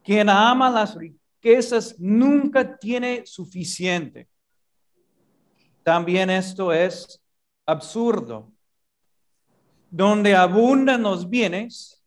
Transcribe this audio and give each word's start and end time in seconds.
Quien 0.04 0.30
ama 0.30 0.72
las 0.72 0.96
riquezas 0.96 1.96
nunca 2.00 2.76
tiene 2.76 3.22
suficiente. 3.28 4.33
También 5.84 6.30
esto 6.30 6.72
es 6.72 7.22
absurdo. 7.66 8.50
Donde 9.92 10.36
abundan 10.36 11.04
los 11.04 11.30
bienes, 11.30 12.02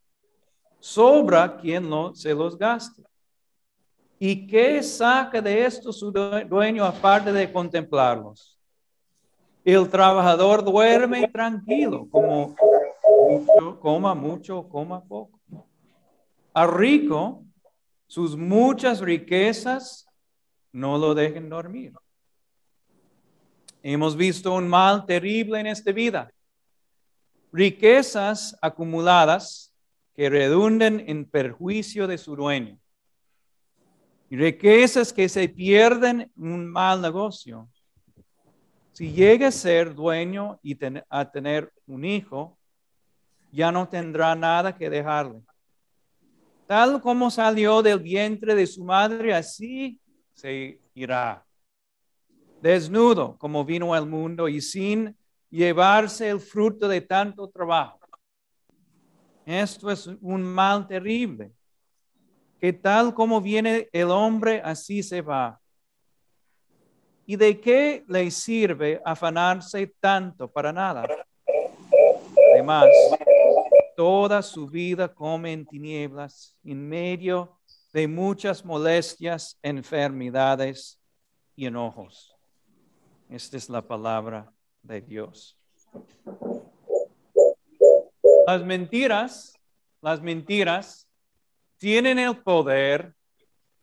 sobra 0.81 1.57
quien 1.57 1.89
no 1.89 2.15
se 2.15 2.35
los 2.35 2.59
gaste. 2.59 3.03
¿Y 4.19 4.47
qué 4.47 4.83
saca 4.83 5.43
de 5.43 5.67
esto 5.67 5.93
su 5.93 6.11
dueño 6.11 6.85
aparte 6.85 7.33
de 7.33 7.53
contemplarlos? 7.53 8.59
El 9.63 9.89
trabajador 9.89 10.65
duerme 10.65 11.29
tranquilo, 11.29 12.09
como 12.11 12.55
mucho, 13.29 13.81
coma 13.81 14.15
mucho, 14.15 14.69
coma 14.69 15.05
poco. 15.05 15.39
Al 16.55 16.73
rico, 16.73 17.45
sus 18.07 18.37
muchas 18.37 19.01
riquezas 19.01 20.09
no 20.73 20.97
lo 20.97 21.15
dejen 21.15 21.51
dormir. 21.51 21.93
Hemos 23.89 24.17
visto 24.17 24.53
un 24.53 24.67
mal 24.67 25.07
terrible 25.07 25.61
en 25.61 25.69
esta 25.69 25.93
vida. 25.93 26.29
Riquezas 27.53 28.59
acumuladas 28.61 29.73
que 30.13 30.29
redunden 30.29 31.05
en 31.07 31.25
perjuicio 31.25 32.09
de 32.09 32.19
su 32.19 32.35
dueño. 32.35 32.81
Riquezas 34.29 35.13
que 35.13 35.29
se 35.29 35.49
pierden 35.49 36.33
en 36.37 36.53
un 36.53 36.67
mal 36.67 37.01
negocio. 37.01 37.69
Si 38.91 39.13
llega 39.13 39.47
a 39.47 39.53
ser 39.53 39.95
dueño 39.95 40.59
y 40.65 40.77
a 41.09 41.31
tener 41.31 41.73
un 41.87 42.05
hijo, 42.05 42.59
ya 43.53 43.71
no 43.71 43.89
tendrá 43.89 44.35
nada 44.35 44.77
que 44.77 44.91
dejarle. 44.91 45.43
Tal 46.67 47.01
como 47.01 47.31
salió 47.31 47.83
del 47.83 48.01
vientre 48.01 48.57
de 48.57 48.67
su 48.67 48.83
madre, 48.83 49.33
así 49.33 50.01
se 50.33 50.81
irá 50.93 51.47
desnudo 52.61 53.37
como 53.39 53.65
vino 53.65 53.95
al 53.95 54.07
mundo 54.07 54.49
y 54.49 54.61
sin 54.61 55.17
llevarse 55.51 56.29
el 56.29 56.41
fruto 56.41 56.89
de 56.89 57.01
tanto 57.01 57.49
trabajo. 57.49 58.01
Esto 59.45 59.91
es 59.91 60.09
un 60.21 60.43
mal 60.43 60.89
terrible, 60.89 61.53
que 62.59 62.73
tal 62.73 63.15
como 63.15 63.41
viene 63.41 63.89
el 63.93 64.11
hombre, 64.11 64.61
así 64.65 65.03
se 65.03 65.23
va. 65.23 65.61
¿Y 67.25 67.37
de 67.37 67.61
qué 67.61 68.05
le 68.09 68.31
sirve 68.31 69.01
afanarse 69.05 69.87
tanto 70.01 70.51
para 70.51 70.73
nada? 70.73 71.05
Además, 72.53 72.87
toda 73.97 74.43
su 74.43 74.67
vida 74.67 75.13
come 75.13 75.53
en 75.53 75.67
tinieblas, 75.67 76.57
en 76.65 76.89
medio 76.89 77.59
de 77.93 78.07
muchas 78.07 78.65
molestias, 78.65 79.59
enfermedades 79.63 81.01
y 81.55 81.67
enojos. 81.67 82.36
Esta 83.29 83.57
es 83.57 83.69
la 83.69 83.83
palabra 83.83 84.53
de 84.83 85.01
Dios. 85.01 85.59
Las 88.47 88.65
mentiras, 88.65 89.59
las 90.01 90.23
mentiras 90.23 91.09
tienen 91.77 92.21
el 92.21 92.39
poder 92.39 93.15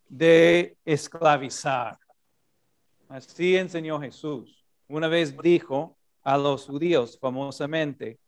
de 0.08 0.78
esclavizar. 0.84 1.98
Así 3.08 3.56
enseñó 3.56 4.00
Jesús. 4.00 4.64
Una 4.88 5.08
vez 5.08 5.36
dijo 5.36 5.98
a 6.22 6.38
los 6.38 6.64
judíos 6.64 7.18
famosamente, 7.20 8.18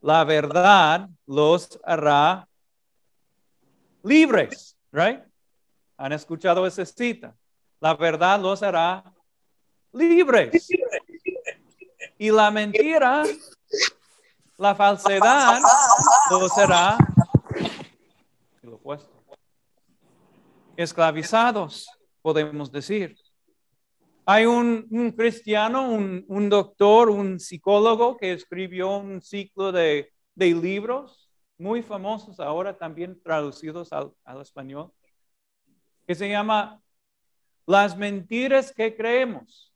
la 0.00 0.24
verdad 0.24 1.08
los 1.26 1.78
hará 1.84 2.48
libres, 4.02 4.76
right? 4.90 5.20
¿Han 5.96 6.12
escuchado 6.12 6.66
esa 6.66 6.84
cita? 6.84 7.36
La 7.78 7.94
verdad 7.94 8.40
los 8.40 8.62
hará 8.62 9.04
libres. 9.92 10.68
Y 12.18 12.30
la 12.30 12.50
mentira, 12.50 13.22
la 14.56 14.74
falsedad, 14.74 15.60
todo 16.28 16.48
será 16.48 16.98
esclavizados, 20.82 21.88
podemos 22.22 22.72
decir. 22.72 23.16
Hay 24.24 24.46
un, 24.46 25.12
cristiano, 25.16 25.90
un, 25.90 26.48
doctor, 26.48 27.10
un 27.10 27.40
psicólogo 27.40 28.16
que 28.16 28.32
escribió 28.32 28.96
un 28.96 29.20
ciclo 29.20 29.72
de, 29.72 30.12
libros 30.36 31.30
muy 31.58 31.82
famosos 31.82 32.40
ahora 32.40 32.78
también 32.78 33.20
traducidos 33.22 33.92
al, 33.92 34.12
al 34.24 34.40
español, 34.40 34.90
que 36.06 36.14
se 36.14 36.30
llama 36.30 36.80
Las 37.66 37.96
mentiras 37.96 38.72
que 38.72 38.96
creemos. 38.96 39.69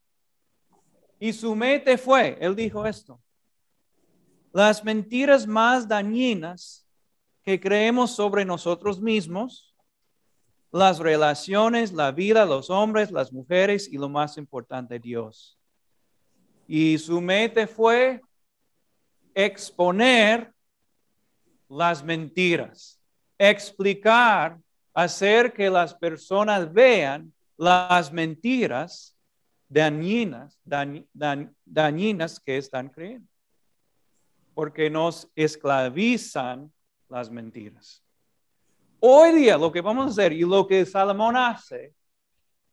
Y 1.19 1.33
su 1.33 1.55
mete 1.55 1.97
fue, 1.97 2.37
él 2.41 2.55
dijo 2.55 2.87
esto, 2.87 3.21
las 4.53 4.85
mentiras 4.85 5.47
más 5.47 5.89
dañinas 5.89 6.87
que 7.43 7.61
creemos 7.61 8.15
sobre 8.15 8.45
nosotros 8.45 9.01
mismos, 9.01 9.75
las 10.71 10.99
relaciones, 10.99 11.93
la 11.93 12.11
vida, 12.13 12.45
los 12.45 12.71
hombres, 12.71 13.11
las 13.11 13.33
mujeres 13.33 13.89
y 13.93 13.97
lo 13.97 14.09
más 14.09 14.37
importante, 14.39 14.99
Dios. 14.99 15.59
Y 16.67 16.99
su 16.99 17.21
mete 17.21 17.67
fue 17.67 18.21
exponer 19.35 20.53
las 21.69 22.03
mentiras, 22.03 23.01
explicar, 23.39 24.59
hacer 24.95 25.53
que 25.53 25.69
las 25.69 25.95
personas 25.95 26.73
vean 26.73 27.33
las 27.57 28.13
mentiras 28.13 29.14
dañinas, 29.75 30.61
dañinas 31.65 32.39
que 32.39 32.59
están 32.59 32.89
creyendo. 32.89 33.29
Porque 34.55 34.89
nos 34.89 35.29
esclavizan 35.35 36.73
las 37.09 37.29
mentiras. 37.29 38.05
Hoy 39.01 39.33
día 39.33 39.59
lo 39.59 39.73
que 39.73 39.81
vamos 39.81 40.07
a 40.07 40.11
hacer 40.11 40.33
y 40.33 40.43
lo 40.43 40.67
que 40.67 40.87
Salomón 40.87 41.37
hace 41.37 41.93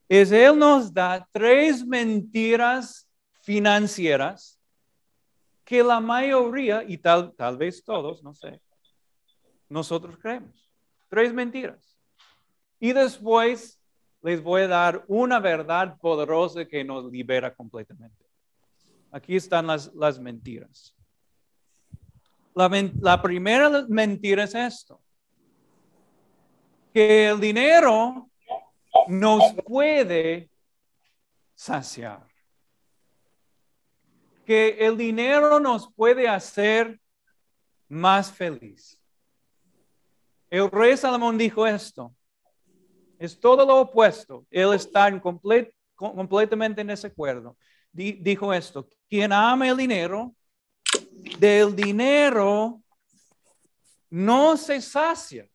es 0.07 0.31
él 0.31 0.57
nos 0.59 0.93
da 0.93 1.27
tres 1.31 1.85
mentiras 1.85 3.09
financieras 3.41 4.59
que 5.65 5.83
la 5.83 5.99
mayoría, 5.99 6.83
y 6.83 6.97
tal, 6.97 7.33
tal 7.33 7.57
vez 7.57 7.83
todos, 7.83 8.21
no 8.21 8.35
sé, 8.35 8.61
nosotros 9.69 10.17
creemos. 10.21 10.69
Tres 11.09 11.33
mentiras. 11.33 11.97
Y 12.79 12.93
después 12.93 13.80
les 14.21 14.41
voy 14.41 14.61
a 14.63 14.67
dar 14.67 15.03
una 15.07 15.39
verdad 15.39 15.97
poderosa 15.99 16.65
que 16.65 16.83
nos 16.83 17.05
libera 17.11 17.53
completamente. 17.53 18.25
Aquí 19.11 19.35
están 19.35 19.67
las, 19.67 19.93
las 19.95 20.19
mentiras. 20.19 20.95
La, 22.53 22.69
la 22.99 23.21
primera 23.21 23.85
mentira 23.87 24.43
es 24.43 24.55
esto, 24.55 25.01
que 26.93 27.27
el 27.29 27.39
dinero 27.39 28.29
nos 29.07 29.53
puede 29.65 30.49
saciar, 31.55 32.27
que 34.45 34.77
el 34.79 34.97
dinero 34.97 35.59
nos 35.59 35.91
puede 35.93 36.27
hacer 36.27 36.99
más 37.87 38.31
feliz. 38.31 38.97
El 40.49 40.69
rey 40.69 40.97
Salomón 40.97 41.37
dijo 41.37 41.65
esto, 41.65 42.13
es 43.21 43.39
todo 43.39 43.63
lo 43.63 43.81
opuesto. 43.81 44.47
Él 44.49 44.73
está 44.73 45.07
en 45.07 45.19
completamente 45.19 46.81
en 46.81 46.89
ese 46.89 47.05
acuerdo. 47.05 47.55
dijo 47.91 48.51
esto, 48.51 48.89
quien 49.07 49.31
ama 49.31 49.69
el 49.69 49.77
dinero, 49.77 50.35
del 51.37 51.75
dinero 51.75 52.81
no 54.09 54.57
se 54.57 54.81
sacia. 54.81 55.47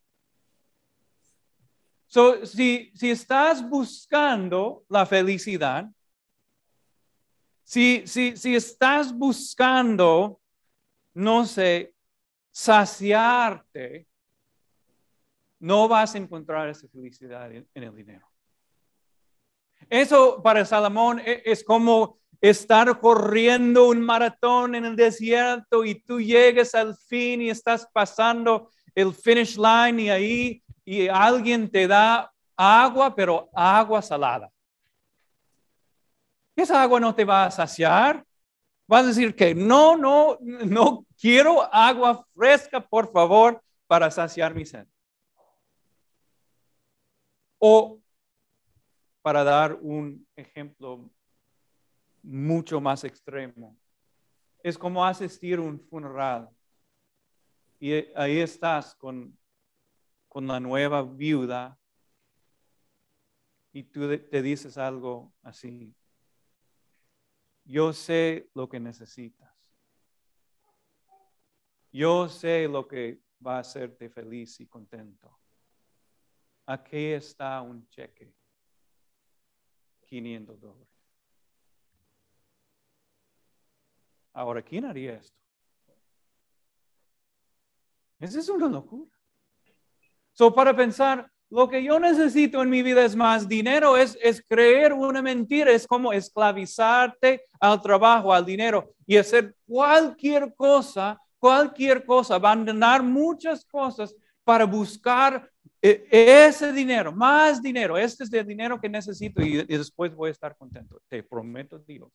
si, 2.44 2.92
si 2.94 3.10
estás 3.10 3.68
buscando 3.68 4.84
la 4.88 5.04
felicidad, 5.04 5.90
si, 7.64 8.06
si, 8.06 8.36
si 8.36 8.54
estás 8.54 9.12
buscando, 9.12 10.40
no 11.14 11.44
sé, 11.44 11.96
saciarte, 12.52 14.06
no 15.66 15.88
vas 15.88 16.14
a 16.14 16.18
encontrar 16.18 16.68
esa 16.68 16.86
felicidad 16.88 17.50
en, 17.50 17.66
el 17.74 17.94
dinero. 17.94 18.24
Eso 19.90 20.40
para 20.40 20.64
Salomón 20.64 21.18
e, 21.18 21.42
es 21.44 21.64
como 21.64 22.20
estar 22.40 23.00
corriendo 23.00 23.88
un 23.88 24.00
maratón 24.00 24.76
en 24.76 24.84
el 24.84 24.94
desierto 24.94 25.84
y 25.84 25.96
tú 25.96 26.20
llegues 26.20 26.74
al 26.74 26.96
fin 26.96 27.42
y 27.42 27.50
estás 27.50 27.88
pasando 27.92 28.70
el 28.94 29.12
finish 29.12 29.56
line 29.56 30.02
y 30.02 30.08
ahí 30.08 30.62
y 30.84 31.08
alguien 31.08 31.68
te 31.68 31.88
da 31.88 32.32
agua, 32.56 33.12
pero 33.12 33.50
agua 33.52 34.00
salada. 34.02 34.48
Esa 36.54 36.80
agua 36.80 37.00
no 37.00 37.12
te 37.12 37.24
va 37.24 37.46
a 37.46 37.50
saciar. 37.50 38.24
Vas 38.86 39.02
a 39.02 39.08
decir 39.08 39.34
que 39.34 39.52
no, 39.52 39.96
no, 39.96 40.38
no 40.40 41.04
quiero 41.20 41.62
agua 41.74 42.24
fresca, 42.36 42.80
por 42.80 43.10
favor, 43.10 43.60
para 43.88 44.12
saciar 44.12 44.54
mi 44.54 44.64
sed. 44.64 44.86
O 47.68 48.00
para 49.22 49.42
dar 49.42 49.76
un 49.82 50.24
ejemplo 50.36 51.10
mucho 52.22 52.80
más 52.80 53.02
extremo, 53.02 53.76
es 54.62 54.78
como 54.78 55.04
asistir 55.04 55.58
a 55.58 55.62
un 55.62 55.80
funeral 55.80 56.48
y 57.80 57.92
ahí 58.14 58.38
estás 58.38 58.94
con, 58.94 59.36
con 60.28 60.46
la 60.46 60.60
nueva 60.60 61.02
viuda 61.02 61.76
y 63.72 63.82
tú 63.82 64.16
te 64.30 64.42
dices 64.42 64.78
algo 64.78 65.34
así, 65.42 65.92
yo 67.64 67.92
sé 67.92 68.48
lo 68.54 68.68
que 68.68 68.78
necesitas. 68.78 69.52
Yo 71.90 72.28
sé 72.28 72.68
lo 72.68 72.86
que 72.86 73.20
va 73.44 73.56
a 73.56 73.60
hacerte 73.60 74.08
feliz 74.08 74.60
y 74.60 74.68
contento. 74.68 75.36
Aquí 76.66 77.12
está 77.12 77.62
un 77.62 77.88
cheque. 77.88 78.34
500 80.06 80.60
dólares. 80.60 80.88
Ahora, 84.32 84.62
¿quién 84.62 84.84
haría 84.84 85.14
esto? 85.14 85.36
Esa 88.18 88.40
es 88.40 88.48
una 88.48 88.68
locura. 88.68 89.10
So, 90.32 90.54
para 90.54 90.74
pensar, 90.76 91.30
lo 91.48 91.68
que 91.68 91.82
yo 91.82 92.00
necesito 92.00 92.60
en 92.62 92.70
mi 92.70 92.82
vida 92.82 93.04
es 93.04 93.14
más 93.14 93.48
dinero, 93.48 93.96
es, 93.96 94.18
es 94.20 94.42
creer 94.46 94.92
una 94.92 95.22
mentira, 95.22 95.70
es 95.70 95.86
como 95.86 96.12
esclavizarte 96.12 97.44
al 97.60 97.80
trabajo, 97.80 98.32
al 98.32 98.44
dinero 98.44 98.92
y 99.06 99.16
hacer 99.16 99.54
cualquier 99.66 100.54
cosa, 100.54 101.18
cualquier 101.38 102.04
cosa, 102.04 102.34
abandonar 102.34 103.02
muchas 103.02 103.64
cosas 103.64 104.14
para 104.44 104.64
buscar 104.64 105.50
ese 106.10 106.72
dinero, 106.72 107.12
más 107.12 107.62
dinero. 107.62 107.96
Este 107.96 108.24
es 108.24 108.32
el 108.32 108.46
dinero 108.46 108.80
que 108.80 108.88
necesito 108.88 109.42
y, 109.42 109.64
después 109.64 110.14
voy 110.14 110.28
a 110.28 110.32
estar 110.32 110.56
contento. 110.56 111.00
Te 111.08 111.22
prometo 111.22 111.78
Dios. 111.78 112.10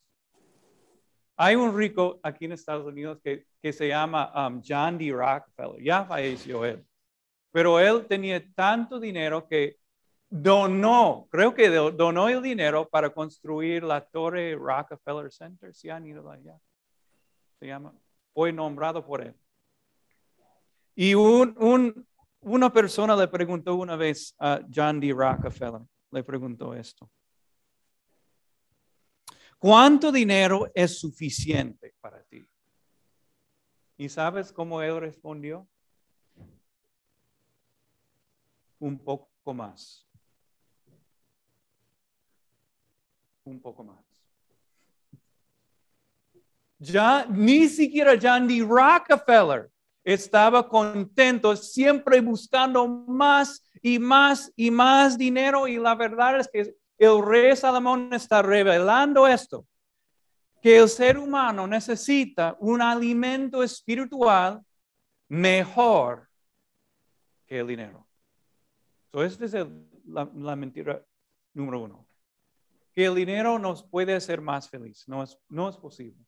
Hay 1.36 1.56
un 1.56 1.76
rico 1.76 2.20
aquí 2.22 2.44
en 2.44 2.52
Estados 2.52 2.86
Unidos 2.86 3.18
que, 3.22 3.46
que 3.62 3.72
se 3.72 3.88
llama 3.88 4.30
um, 4.48 4.62
John 4.66 4.98
D. 4.98 5.10
Rockefeller. 5.12 5.82
Ya 5.82 6.04
falleció 6.04 6.64
él. 6.64 6.84
Pero 7.50 7.78
él 7.80 8.06
tenía 8.06 8.42
tanto 8.54 8.98
dinero 8.98 9.46
que 9.46 9.78
donó, 10.28 11.28
creo 11.30 11.54
que 11.54 11.68
donó 11.68 12.28
el 12.28 12.40
dinero 12.40 12.88
para 12.88 13.10
construir 13.10 13.82
la 13.82 14.00
torre 14.00 14.54
Rockefeller 14.54 15.30
Center. 15.30 15.74
Si 15.74 15.90
han 15.90 16.06
ido 16.06 16.30
allá. 16.30 16.58
Se 17.58 17.66
llama. 17.66 17.94
Fue 18.32 18.52
nombrado 18.52 19.04
por 19.04 19.22
él. 19.22 19.34
Y 20.94 21.14
un, 21.14 22.06
una 22.42 22.72
persona 22.72 23.16
le 23.16 23.28
preguntó 23.28 23.74
una 23.74 23.96
vez 23.96 24.34
a 24.38 24.60
John 24.72 25.00
D. 25.00 25.12
Rockefeller, 25.12 25.80
le 26.10 26.22
preguntó 26.22 26.74
esto. 26.74 27.10
¿Cuánto 29.58 30.12
dinero 30.12 30.70
es 30.74 30.98
suficiente 30.98 31.94
para 32.00 32.22
ti? 32.24 32.44
¿Y 33.96 34.08
sabes 34.08 34.52
cómo 34.52 34.82
él 34.82 35.00
respondió? 35.00 35.68
un 38.82 38.98
poco 38.98 39.54
más. 39.54 40.04
Un 43.44 43.60
poco 43.60 43.84
más. 43.84 44.04
Ya 46.78 47.24
ni 47.26 47.68
siquiera 47.68 48.18
John 48.20 48.48
D. 48.48 48.64
Rockefeller 48.68 49.70
estaba 50.04 50.68
contento, 50.68 51.56
siempre 51.56 52.20
buscando 52.20 52.86
más 52.86 53.62
y 53.80 53.98
más 53.98 54.52
y 54.56 54.70
más 54.70 55.16
dinero. 55.16 55.68
Y 55.68 55.78
la 55.78 55.94
verdad 55.94 56.40
es 56.40 56.48
que 56.48 56.74
el 56.98 57.24
rey 57.24 57.56
Salomón 57.56 58.12
está 58.12 58.42
revelando 58.42 59.26
esto, 59.26 59.66
que 60.60 60.78
el 60.78 60.88
ser 60.88 61.18
humano 61.18 61.66
necesita 61.66 62.56
un 62.60 62.80
alimento 62.80 63.62
espiritual 63.62 64.62
mejor 65.28 66.28
que 67.46 67.58
el 67.58 67.66
dinero. 67.66 68.06
So, 69.10 69.22
esta 69.24 69.44
es 69.44 69.54
la, 70.06 70.56
mentira 70.56 71.04
número 71.54 71.80
uno. 71.80 72.06
Que 72.92 73.06
el 73.06 73.14
dinero 73.14 73.58
nos 73.58 73.82
puede 73.82 74.14
hacer 74.14 74.40
más 74.40 74.68
feliz. 74.68 75.04
No 75.06 75.22
es, 75.22 75.38
no 75.48 75.68
es 75.68 75.76
posible. 75.76 76.24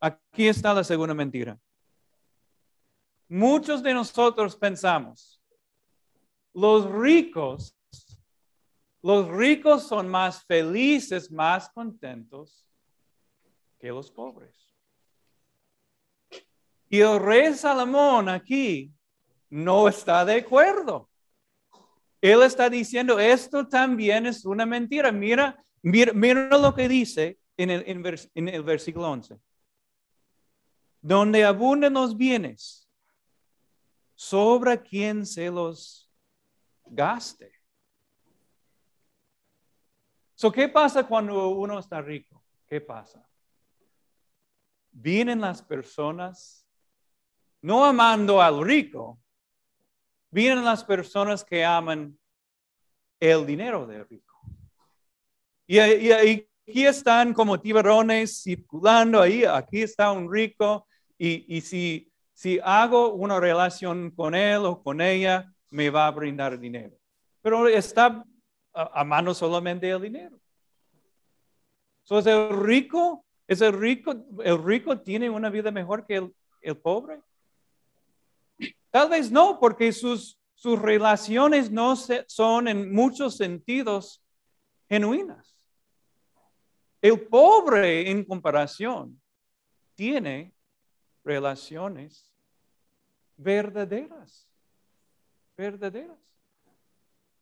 Aquí 0.00 0.48
está 0.48 0.74
la 0.74 0.84
segunda 0.84 1.14
mentira. 1.14 1.58
Muchos 3.32 3.82
de 3.82 3.94
nosotros 3.94 4.54
pensamos, 4.56 5.42
los 6.52 6.84
ricos, 6.92 7.74
los 9.00 9.26
ricos 9.26 9.88
son 9.88 10.06
más 10.06 10.44
felices, 10.44 11.32
más 11.32 11.70
contentos 11.70 12.68
que 13.78 13.88
los 13.88 14.10
pobres. 14.10 14.76
Y 16.90 17.00
el 17.00 17.18
rey 17.20 17.54
Salomón 17.54 18.28
aquí 18.28 18.92
no 19.48 19.88
está 19.88 20.26
de 20.26 20.34
acuerdo. 20.34 21.08
Él 22.20 22.42
está 22.42 22.68
diciendo, 22.68 23.18
esto 23.18 23.66
también 23.66 24.26
es 24.26 24.44
una 24.44 24.66
mentira. 24.66 25.10
Mira, 25.10 25.64
mira, 25.80 26.12
mira 26.12 26.58
lo 26.58 26.74
que 26.74 26.86
dice 26.86 27.38
en 27.56 27.70
el, 27.70 27.82
en, 28.34 28.48
el 28.50 28.62
versículo 28.62 29.10
11. 29.10 29.38
Donde 31.00 31.46
abunden 31.46 31.94
los 31.94 32.14
bienes, 32.14 32.81
sobra 34.22 34.76
quien 34.76 35.26
se 35.26 35.50
los 35.50 36.10
gaste. 36.86 37.52
So, 40.34 40.50
¿Qué 40.52 40.68
pasa 40.68 41.06
cuando 41.06 41.48
uno 41.48 41.78
está 41.78 42.00
rico? 42.00 42.44
¿Qué 42.66 42.80
pasa? 42.80 43.28
Vienen 44.90 45.40
las 45.40 45.62
personas 45.62 46.66
no 47.62 47.84
amando 47.84 48.40
al 48.42 48.64
rico, 48.64 49.22
Vienen 50.30 50.64
las 50.64 50.82
personas 50.82 51.44
que 51.44 51.62
aman 51.62 52.18
el 53.20 53.44
dinero 53.44 53.86
del 53.86 54.08
rico. 54.08 54.40
Y, 55.66 55.78
aquí 55.78 56.86
están 56.86 57.34
como 57.34 57.60
tiburones 57.60 58.42
circulando 58.42 59.20
ahí, 59.20 59.44
aquí 59.44 59.82
está 59.82 60.10
un 60.10 60.32
rico 60.32 60.86
y, 61.18 61.60
si, 61.60 62.10
si 62.32 62.58
hago 62.62 63.12
una 63.12 63.38
relación 63.38 64.10
con 64.10 64.34
él 64.34 64.64
o 64.64 64.82
con 64.82 65.00
ella, 65.00 65.52
me 65.70 65.90
va 65.90 66.06
a 66.06 66.10
brindar 66.10 66.58
dinero. 66.58 66.96
Pero 67.40 67.68
está 67.68 68.24
a, 68.72 69.04
mano 69.04 69.34
solamente 69.34 69.90
el 69.90 70.02
dinero. 70.02 70.38
Entonces 72.04 72.32
el 72.32 72.60
rico, 72.60 73.24
es 73.46 73.60
el 73.60 73.72
rico, 73.72 74.14
el 74.42 74.62
rico 74.62 75.00
tiene 75.00 75.30
una 75.30 75.50
vida 75.50 75.70
mejor 75.70 76.06
que 76.06 76.16
el, 76.16 76.34
el 76.60 76.76
pobre. 76.76 77.20
Tal 78.90 79.08
vez 79.08 79.30
no, 79.30 79.58
porque 79.58 79.92
sus, 79.92 80.38
sus 80.54 80.80
relaciones 80.80 81.70
no 81.70 81.96
son 81.96 82.68
en 82.68 82.92
muchos 82.92 83.36
sentidos 83.36 84.22
genuinas. 84.88 85.56
El 87.00 87.20
pobre 87.26 88.10
en 88.10 88.24
comparación 88.24 89.20
tiene 89.94 90.54
relaciones 91.24 92.30
verdaderas, 93.36 94.48
verdaderas. 95.56 96.18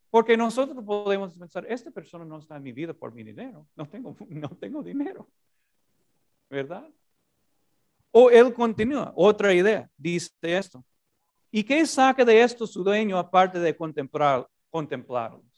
Porque 0.09 0.35
nosotros 0.35 0.83
podemos 0.83 1.37
pensar, 1.37 1.65
esta 1.69 1.89
persona 1.89 2.25
no 2.25 2.39
está 2.39 2.57
en 2.57 2.63
mi 2.63 2.73
vida 2.73 2.93
por 2.93 3.13
mi 3.13 3.23
dinero, 3.23 3.65
no 3.75 3.87
tengo, 3.87 4.15
no 4.29 4.49
tengo 4.49 4.83
dinero, 4.83 5.27
¿verdad? 6.49 6.89
O 8.11 8.29
él 8.29 8.53
continúa, 8.53 9.13
otra 9.15 9.53
idea, 9.53 9.89
dice 9.97 10.33
esto. 10.41 10.83
¿Y 11.49 11.63
qué 11.63 11.85
saca 11.85 12.25
de 12.25 12.41
esto 12.41 12.67
su 12.67 12.83
dueño 12.83 13.17
aparte 13.17 13.59
de 13.59 13.75
contemplar, 13.75 14.47
contemplarlos? 14.69 15.50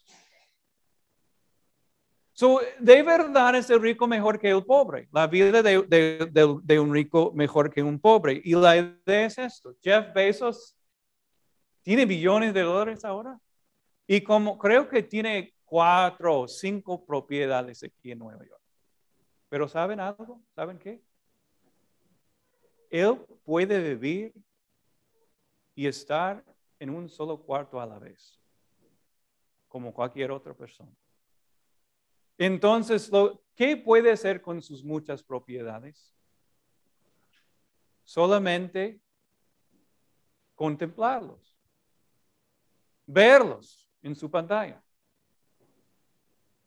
So, 2.36 2.60
de 2.80 3.04
verdad 3.04 3.56
es 3.56 3.70
el 3.70 3.80
rico 3.80 4.08
mejor 4.08 4.40
que 4.40 4.50
el 4.50 4.66
pobre. 4.66 5.08
La 5.12 5.28
vida 5.28 5.62
de, 5.62 6.80
un 6.80 6.94
rico 6.94 7.32
mejor 7.36 7.70
que 7.70 7.84
un 7.84 8.00
pobre. 8.00 8.42
Y 8.44 8.56
la 8.56 8.76
idea 8.76 9.26
es 9.26 9.38
esto. 9.38 9.76
Jeff 9.82 10.12
Bezos 10.16 10.76
tiene 11.84 12.08
billones 12.08 12.54
de 12.56 12.62
dólares 12.62 13.06
ahora. 13.06 13.40
Y 14.08 14.22
como 14.22 14.58
creo 14.58 14.90
que 14.90 15.04
tiene 15.04 15.54
cuatro 15.64 16.42
o 16.42 16.48
cinco 16.48 17.06
propiedades 17.06 17.84
aquí 17.84 18.12
en 18.12 18.20
Nueva 18.20 18.44
York. 18.44 18.62
Pero 19.48 19.68
¿saben 19.68 20.00
algo? 20.00 20.42
¿Saben 20.56 20.80
qué? 20.80 21.04
Él 22.90 23.20
puede 23.44 23.80
vivir 23.96 24.34
y 25.76 25.86
estar 25.86 26.44
en 26.80 26.90
un 26.90 27.08
solo 27.10 27.40
cuarto 27.40 27.80
a 27.80 27.86
la 27.86 28.00
vez, 28.00 28.40
como 29.68 29.94
cualquier 29.94 30.32
otra 30.32 30.54
persona. 30.54 30.92
Entonces, 32.38 33.12
¿qué 33.56 33.78
puede 33.78 34.12
hacer 34.12 34.42
con 34.42 34.62
sus 34.62 34.84
muchas 34.84 35.24
propiedades? 35.24 36.14
Solamente 38.04 39.00
contemplarlos, 40.56 41.58
verlos 43.06 43.90
en 44.02 44.16
su 44.16 44.30
pantalla. 44.30 44.84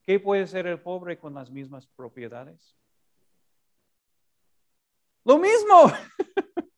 ¿Qué 0.03 0.21
puede 0.21 0.47
ser 0.47 0.67
el 0.67 0.81
pobre 0.81 1.19
con 1.19 1.35
las 1.35 1.51
mismas 1.51 1.87
propiedades? 1.89 2.77
Lo 5.25 5.39
mismo. 5.39 5.93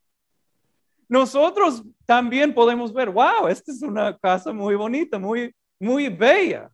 Nosotros 1.09 1.83
también 2.07 2.55
podemos 2.55 2.93
ver, 2.93 3.11
wow, 3.11 3.49
esta 3.49 3.71
es 3.71 3.83
una 3.83 4.17
casa 4.17 4.53
muy 4.53 4.75
bonita, 4.75 5.19
muy, 5.19 5.55
muy 5.79 6.09
bella. 6.09 6.71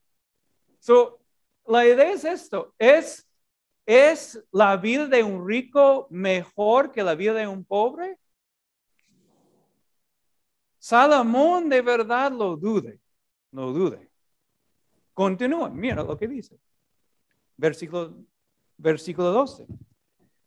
So, 0.79 1.24
la 1.67 1.87
idea 1.87 2.13
es 2.13 2.25
esto, 2.25 2.75
es, 2.79 3.29
¿es 3.87 4.43
la 4.53 4.77
vida 4.77 5.07
de 5.07 5.23
un 5.23 5.47
rico 5.47 6.07
mejor 6.11 6.93
que 6.93 7.03
la 7.03 7.15
vida 7.15 7.35
de 7.35 7.47
un 7.47 7.65
pobre? 7.65 8.19
Salomón 10.79 11.69
de 11.69 11.81
verdad 11.81 12.31
lo 12.33 12.57
dude, 12.57 13.01
no 13.51 13.73
dude. 13.73 14.11
Continúa, 15.15 15.71
mira 15.71 16.03
lo 16.03 16.19
que 16.19 16.29
dice. 16.29 16.59
Versículo, 17.57 18.15
versículo 18.77 19.31
12. 19.31 19.67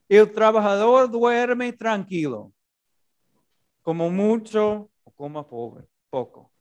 El 0.10 0.32
trabajador 0.32 1.10
duerme 1.10 1.74
tranquilo, 1.74 2.54
como 3.82 4.10
mucho 4.10 4.92
o 5.04 5.12
como 5.12 5.48
pobre, 5.48 5.88
poco. 6.10 6.52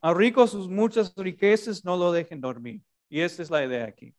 A 0.00 0.14
rico 0.14 0.46
sus 0.46 0.68
muchas 0.68 1.14
riquezas 1.16 1.84
no 1.84 1.96
lo 1.96 2.12
dejen 2.12 2.40
dormir. 2.40 2.82
Y 3.08 3.20
esta 3.20 3.42
es 3.42 3.50
la 3.50 3.64
idea 3.64 3.84
aquí. 3.86 4.14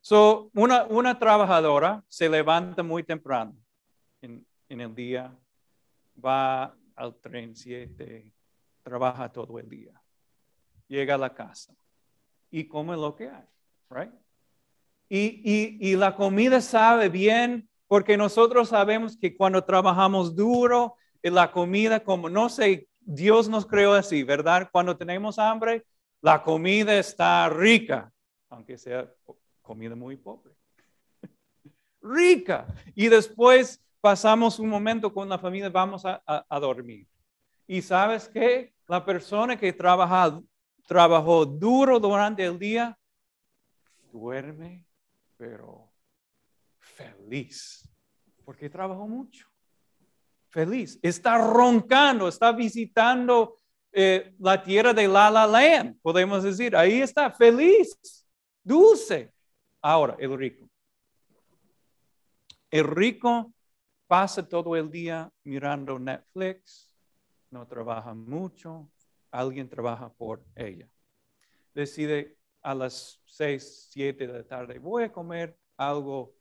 So, 0.00 0.50
una, 0.54 0.84
una 0.84 1.18
trabajadora 1.18 2.04
se 2.08 2.28
levanta 2.28 2.82
muy 2.82 3.02
temprano 3.02 3.54
en, 4.22 4.46
en 4.68 4.80
el 4.80 4.94
día, 4.94 5.36
va 6.24 6.74
al 6.94 7.14
tren 7.20 7.54
7, 7.54 8.32
trabaja 8.82 9.30
todo 9.30 9.58
el 9.58 9.68
día, 9.68 10.00
llega 10.86 11.14
a 11.14 11.18
la 11.18 11.34
casa 11.34 11.74
y 12.50 12.66
come 12.66 12.96
lo 12.96 13.14
que 13.14 13.28
hay, 13.28 13.44
right? 13.90 14.12
Y, 15.08 15.42
y, 15.44 15.90
y 15.90 15.96
la 15.96 16.14
comida 16.14 16.60
sabe 16.60 17.08
bien 17.08 17.68
porque 17.86 18.16
nosotros 18.16 18.68
sabemos 18.68 19.16
que 19.16 19.36
cuando 19.36 19.64
trabajamos 19.64 20.34
duro, 20.34 20.96
la 21.22 21.50
comida, 21.50 22.00
como 22.00 22.28
no 22.28 22.48
sé, 22.48 22.88
Dios 23.00 23.48
nos 23.48 23.66
creó 23.66 23.94
así, 23.94 24.22
¿verdad? 24.22 24.68
Cuando 24.70 24.96
tenemos 24.96 25.38
hambre, 25.38 25.84
la 26.20 26.42
comida 26.42 26.98
está 26.98 27.48
rica, 27.48 28.12
aunque 28.48 28.76
sea 28.76 29.12
comida 29.62 29.94
muy 29.94 30.16
pobre. 30.16 30.54
rica. 32.02 32.66
Y 32.94 33.08
después 33.08 33.82
pasamos 34.00 34.58
un 34.58 34.68
momento 34.68 35.12
con 35.12 35.28
la 35.28 35.38
familia, 35.38 35.68
vamos 35.68 36.02
a, 36.04 36.60
dormir. 36.60 37.06
Y 37.66 37.82
sabes 37.82 38.28
qué? 38.28 38.74
La 38.86 39.04
persona 39.04 39.58
que 39.58 39.72
trabaja, 39.72 40.40
trabajó 40.86 41.44
duro 41.44 42.00
durante 42.00 42.44
el 42.44 42.58
día, 42.58 42.98
duerme, 44.10 44.86
pero 45.36 45.92
feliz, 46.78 47.88
porque 48.44 48.70
trabajó 48.70 49.06
mucho. 49.06 49.46
Feliz. 50.48 50.98
Está 51.02 51.36
roncando, 51.36 52.26
está 52.26 52.52
visitando 52.52 53.57
eh, 53.92 54.34
la 54.38 54.62
tierra 54.62 54.92
de 54.92 55.08
La 55.08 55.30
La 55.30 55.46
Land, 55.46 56.00
podemos 56.02 56.42
decir. 56.42 56.76
Ahí 56.76 57.00
está, 57.00 57.30
feliz, 57.30 58.26
dulce. 58.62 59.32
Ahora, 59.80 60.16
el 60.18 60.36
rico. 60.36 60.68
El 62.70 62.84
rico 62.84 63.52
pasa 64.06 64.46
todo 64.46 64.76
el 64.76 64.90
día 64.90 65.30
mirando 65.44 65.98
Netflix, 65.98 66.90
no 67.50 67.66
trabaja 67.66 68.14
mucho, 68.14 68.90
alguien 69.30 69.68
trabaja 69.68 70.12
por 70.12 70.44
ella. 70.54 70.88
Decide 71.74 72.36
a 72.62 72.74
las 72.74 73.20
6, 73.26 73.88
7 73.90 74.26
de 74.26 74.32
la 74.32 74.44
tarde, 74.44 74.78
voy 74.78 75.04
a 75.04 75.12
comer 75.12 75.56
algo, 75.76 76.34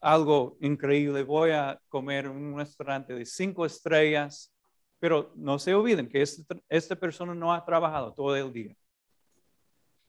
algo 0.00 0.56
increíble, 0.60 1.22
voy 1.22 1.50
a 1.50 1.80
comer 1.88 2.26
en 2.26 2.32
un 2.32 2.58
restaurante 2.58 3.14
de 3.14 3.26
cinco 3.26 3.66
estrellas, 3.66 4.52
pero 5.00 5.32
no 5.34 5.58
se 5.58 5.74
olviden 5.74 6.08
que 6.08 6.22
este, 6.22 6.44
esta 6.68 6.94
persona 6.94 7.34
no 7.34 7.52
ha 7.52 7.64
trabajado 7.64 8.14
todo 8.14 8.36
el 8.36 8.52
día. 8.52 8.76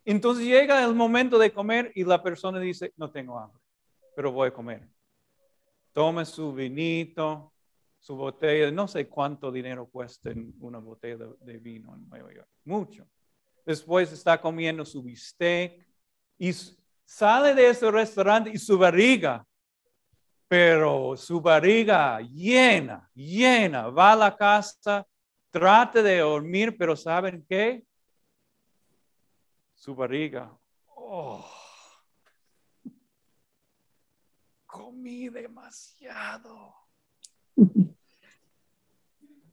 Entonces 0.05 0.45
llega 0.45 0.83
el 0.83 0.93
momento 0.93 1.39
de 1.39 1.51
comer 1.51 1.91
y 1.95 2.03
la 2.03 2.21
persona 2.21 2.59
dice, 2.59 2.93
no 2.97 3.09
tengo 3.09 3.39
hambre, 3.39 3.61
pero 4.15 4.31
voy 4.31 4.49
a 4.49 4.53
comer 4.53 4.87
tome 5.91 6.25
su 6.25 6.53
vinito, 6.53 7.53
su 7.99 8.15
botella, 8.15 8.71
no 8.71 8.87
sé 8.87 9.07
cuánto 9.07 9.51
dinero 9.51 9.87
cuesta 9.87 10.31
una 10.59 10.79
botella 10.79 11.27
de, 11.39 11.57
vino 11.57 11.93
en 11.95 12.09
Nueva 12.09 12.33
York, 12.33 12.49
mucho. 12.65 13.07
Después 13.65 14.11
está 14.11 14.39
comiendo 14.41 14.85
su 14.85 15.03
bistec 15.03 15.85
y 16.37 16.51
sale 17.05 17.53
de 17.53 17.69
ese 17.69 17.91
restaurante 17.91 18.49
y 18.49 18.57
su 18.57 18.77
barriga, 18.77 19.45
pero 20.51 21.15
su 21.15 21.39
barriga 21.39 22.19
llena, 22.19 23.09
llena, 23.13 23.87
va 23.87 24.11
a 24.11 24.15
la 24.17 24.35
casa, 24.35 25.07
trata 25.49 26.03
de 26.03 26.17
dormir, 26.17 26.75
pero 26.77 26.93
¿saben 26.97 27.45
qué? 27.47 27.85
Su 29.73 29.95
barriga, 29.95 30.53
oh 30.87 31.49
comí 34.65 35.29
demasiado. 35.29 36.75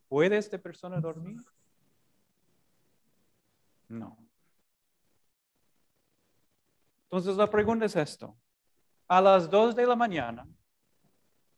¿Puede 0.09 0.37
esta 0.37 0.59
persona 0.59 1.01
dormir? 1.01 1.39
No. 3.87 4.19
Entonces 7.05 7.37
la 7.37 7.49
pregunta 7.49 7.85
es 7.85 7.95
esto. 7.95 8.37
A 9.07 9.21
las 9.21 9.49
dos 9.49 9.77
de 9.77 9.87
la 9.87 9.95
mañana, 9.95 10.45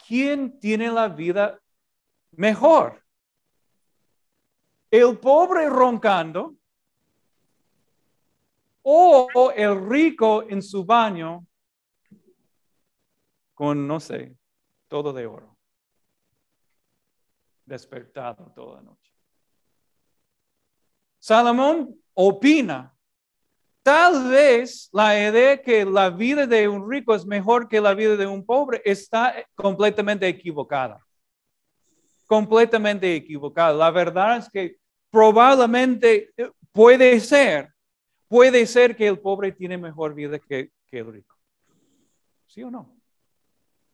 ¿quién 0.07 0.59
tiene 0.59 0.91
la 0.91 1.09
vida 1.09 1.61
mejor? 2.33 3.05
¿El 4.91 5.19
pobre 5.19 5.69
roncando 5.69 6.57
o 8.83 9.53
el 9.55 9.89
rico 9.89 10.43
en 10.49 10.63
su 10.63 10.85
baño 10.85 11.47
con, 13.55 13.87
no 13.87 14.01
sé, 14.01 14.37
todo 14.89 15.13
de 15.13 15.27
oro, 15.27 15.57
despertado 17.67 18.51
toda 18.55 18.77
la 18.77 18.83
noche. 18.83 19.13
Salomón 21.19 22.03
opina, 22.15 22.97
tal 23.83 24.29
vez 24.31 24.89
la 24.93 25.19
idea 25.19 25.61
que 25.61 25.85
la 25.85 26.11
vida 26.11 26.47
de 26.47 26.69
un 26.69 26.91
rico 26.91 27.15
es 27.15 27.25
mejor 27.25 27.69
que 27.69 27.81
la 27.81 27.95
vida 27.95 28.17
de 28.17 28.27
un 28.27 28.45
pobre 28.45 28.83
está 28.85 29.35
completamente 29.55 30.27
equivocada. 30.29 31.05
Completamente 32.27 33.15
equivocada. 33.15 33.73
La 33.75 33.91
verdad 33.91 34.39
es 34.39 34.49
que 34.51 34.77
probablemente 35.11 36.31
eh, 36.37 36.51
puede 36.73 37.19
ser, 37.21 37.73
puede 38.29 38.67
ser 38.67 38.97
que 38.97 39.09
el 39.09 39.19
pobre 39.19 39.53
tiene 39.53 39.77
mejor 39.77 40.15
vida 40.15 40.39
que, 40.39 40.71
que 40.87 40.99
el 40.99 41.13
rico. 41.13 41.37
¿Sí 42.47 42.63
o 42.63 42.71
no? 42.71 42.97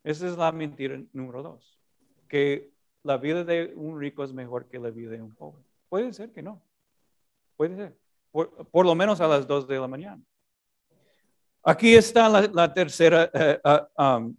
Esa 0.05 0.29
es 0.29 0.37
la 0.37 0.53
mentira 0.53 1.01
número 1.13 1.43
dos, 1.43 1.79
que 2.29 2.71
la 3.03 3.17
vida 3.17 3.45
de 3.45 3.73
un 3.75 3.99
rico 3.99 4.23
es 4.25 4.33
mejor 4.33 4.69
que 4.69 4.79
la 4.79 4.91
vida 4.91 5.11
de 5.11 5.23
un 5.23 5.35
pobre. 5.35 5.65
Puede 5.89 6.13
ser 6.13 6.33
que 6.33 6.43
no. 6.43 6.63
Puede 7.57 7.77
ser. 7.77 8.06
Por, 8.71 8.85
lo 8.85 8.95
menos 8.95 9.21
a 9.23 9.29
las 9.29 9.47
dos 9.47 9.67
de 9.67 9.79
la 9.79 9.89
mañana. 9.89 10.23
Aquí 11.63 11.95
está 11.95 12.29
la, 12.29 12.75
tercera 12.75 13.31
eh, 13.33 13.59
ah, 13.65 14.19
um, 14.19 14.37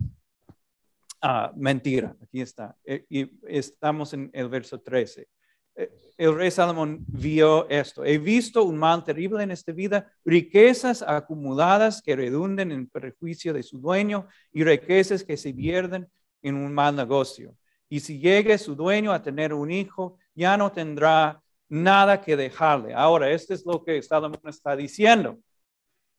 ah, 1.22 1.52
mentira. 1.56 2.16
Aquí 2.22 2.42
está. 2.42 2.78
Eh, 2.84 3.06
y 3.10 3.28
estamos 3.48 4.14
en 4.14 4.30
el 4.34 4.50
verso 4.50 4.80
13. 4.80 5.28
Eh, 5.76 5.92
el 6.16 6.36
rey 6.36 6.52
Salomón 6.52 7.04
vio 7.08 7.68
esto. 7.70 8.06
He 8.06 8.20
visto 8.20 8.64
un 8.64 8.78
mal 8.78 9.04
terrible 9.04 9.42
en 9.42 9.50
esta 9.50 9.72
vida, 9.72 10.12
riquezas 10.24 11.02
acumuladas 11.02 12.02
que 12.04 12.16
redunden 12.16 12.72
en 12.72 12.88
perjuicio 12.88 13.52
de 13.52 13.64
su 13.64 13.80
dueño 13.80 14.28
y 14.54 14.64
riquezas 14.64 15.24
que 15.24 15.38
se 15.38 15.56
pierden 15.56 16.08
en 16.44 16.56
un 16.56 16.72
mal 16.72 16.96
negocio. 16.96 17.58
Y 17.90 18.02
si 18.02 18.20
llegue 18.20 18.60
su 18.60 18.76
dueño 18.76 19.12
a 19.12 19.24
tener 19.24 19.54
un 19.54 19.72
hijo, 19.72 20.20
ya 20.36 20.56
no 20.56 20.72
tendrá 20.72 21.42
nada 21.70 22.22
que 22.22 22.36
dejarle. 22.36 22.94
Ahora, 22.94 23.30
esto 23.32 23.54
es 23.54 23.66
lo 23.66 23.84
que 23.84 24.02
Salomón 24.02 24.42
está 24.46 24.76
diciendo. 24.76 25.38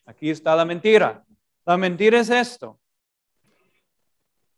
Aquí 0.05 0.31
está 0.31 0.57
la 0.57 0.65
mentira. 0.65 1.25
La 1.65 1.77
mentira 1.77 2.21
es 2.21 2.31
esto, 2.31 2.81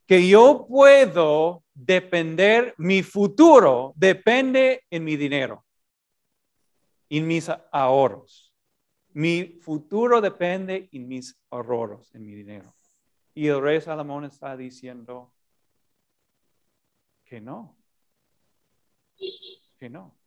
que 0.07 0.29
yo 0.29 0.67
puedo 0.69 1.65
depender, 1.75 2.75
mi 2.79 3.03
futuro 3.03 3.93
depende 3.97 4.85
en 4.91 5.03
mi 5.05 5.17
dinero, 5.17 5.65
en 7.09 7.27
mis 7.27 7.49
ahorros. 7.73 8.55
Mi 9.13 9.59
futuro 9.61 10.21
depende 10.21 10.89
en 10.93 11.09
mis 11.09 11.37
ahorros, 11.51 12.15
en 12.15 12.25
mi 12.25 12.35
dinero. 12.35 12.77
Y 13.35 13.49
el 13.49 13.61
rey 13.61 13.81
Salomón 13.81 14.25
está 14.25 14.57
diciendo 14.57 15.33
que 17.25 17.41
no, 17.41 17.77
que 19.79 19.91
no. 19.91 20.20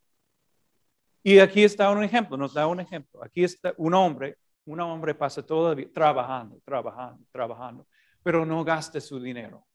Y 1.24 1.40
aquí 1.40 1.64
está 1.64 1.90
un 1.90 2.04
ejemplo, 2.04 2.36
nos 2.36 2.54
da 2.54 2.68
un 2.68 2.82
ejemplo. 2.82 3.24
Aquí 3.24 3.46
está 3.46 3.74
un 3.78 3.94
hombre, 3.94 4.38
un 4.66 4.80
hombre 4.82 5.16
pasa 5.16 5.46
todo 5.46 5.72
el 5.72 5.78
día 5.78 5.90
trabajando, 5.94 6.60
trabajando, 6.66 7.24
trabajando, 7.32 7.88
pero 8.22 8.46
no 8.46 8.64
gasta 8.64 9.00
su 9.00 9.22
dinero. 9.22 9.66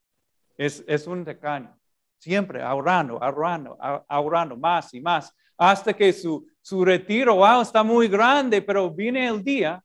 Es, 0.58 0.84
es 0.86 1.06
un 1.06 1.24
decano. 1.24 1.74
Siempre 2.18 2.62
ahorrando, 2.62 3.22
ahorrando, 3.22 3.78
ahorrando 4.08 4.56
más 4.56 4.92
y 4.92 5.00
más, 5.00 5.34
hasta 5.56 5.94
que 5.94 6.12
su, 6.12 6.46
su 6.60 6.84
retiro, 6.84 7.36
wow, 7.36 7.62
está 7.62 7.82
muy 7.82 8.08
grande, 8.08 8.60
pero 8.60 8.90
viene 8.90 9.26
el 9.26 9.42
día 9.42 9.82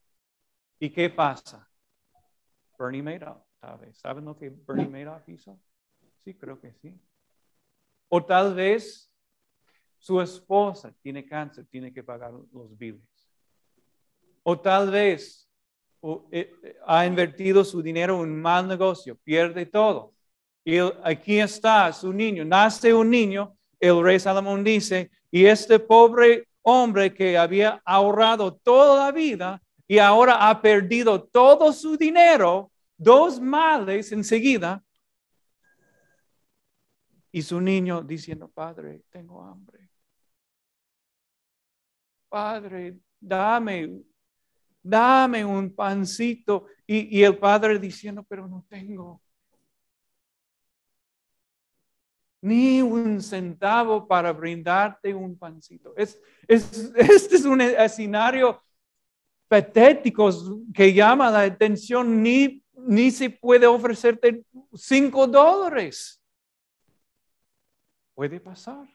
y 0.80 0.90
¿qué 0.90 1.10
pasa? 1.10 1.66
Bernie 2.78 3.04
Madoff, 3.04 3.42
¿sabes? 3.62 3.98
¿Saben 4.00 4.26
lo 4.26 4.36
que 4.36 4.50
Bernie 4.50 4.88
Madoff 4.88 5.30
hizo? 5.30 5.58
Sí, 6.24 6.34
creo 6.34 6.60
que 6.60 6.74
sí. 6.74 7.00
O 8.10 8.26
tal 8.26 8.56
vez 8.56 9.13
su 10.04 10.20
esposa 10.20 10.94
tiene 11.02 11.26
cáncer, 11.26 11.66
tiene 11.72 11.94
que 11.94 12.04
pagar 12.04 12.34
los 12.52 12.78
biles. 12.78 13.02
O 14.44 14.60
tal 14.60 14.92
vez 14.92 15.50
eh, 16.30 16.54
eh, 16.62 16.76
ha 16.86 17.06
invertido 17.06 17.64
su 17.64 17.82
dinero 17.82 18.16
en 18.16 18.32
un 18.32 18.42
mal 18.42 18.68
negocio, 18.68 19.18
pierde 19.24 19.66
todo. 19.66 20.14
Y 20.66 20.76
aquí 21.06 21.40
está 21.40 21.94
su 21.94 22.12
niño, 22.12 22.44
nace 22.44 22.94
un 22.94 23.10
niño, 23.10 23.56
el 23.80 24.04
rey 24.04 24.20
Salomón 24.20 24.62
dice, 24.62 25.10
y 25.32 25.46
este 25.46 25.80
pobre 25.80 26.50
hombre 26.64 27.14
que 27.14 27.38
había 27.38 27.82
ahorrado 27.86 28.56
toda 28.56 29.06
la 29.06 29.12
vida 29.14 29.64
y 29.88 30.00
ahora 30.00 30.50
ha 30.50 30.62
perdido 30.62 31.24
todo 31.24 31.72
su 31.72 31.96
dinero, 31.96 32.74
dos 32.98 33.40
males 33.40 34.12
enseguida, 34.12 34.84
y 37.32 37.42
su 37.42 37.62
niño 37.62 38.02
diciendo, 38.02 38.50
Padre, 38.50 39.04
tengo 39.10 39.42
hambre. 39.42 39.83
Padre, 42.34 42.98
dame, 43.20 44.02
dame 44.82 45.46
un 45.46 45.70
pancito. 45.76 46.66
Y, 46.88 47.22
el 47.22 47.38
padre 47.38 47.78
diciendo, 47.78 48.24
pero 48.24 48.48
no 48.48 48.66
tengo 48.68 49.22
ni 52.42 52.82
un 52.82 53.22
centavo 53.22 54.08
para 54.08 54.34
brindarte 54.34 55.14
un 55.14 55.38
pancito. 55.38 55.94
Es, 55.96 56.20
este 56.48 57.36
es 57.36 57.46
un 57.46 57.62
escenario 57.62 58.60
patético 59.48 60.32
que 60.74 60.92
llama 60.92 61.30
la 61.30 61.42
atención, 61.42 62.24
ni, 62.24 62.64
ni 62.74 63.12
se 63.12 63.30
puede 63.30 63.68
ofrecerte 63.68 64.44
cinco 64.74 65.28
dólares. 65.28 66.20
Puede 68.16 68.40
pasar. 68.40 68.88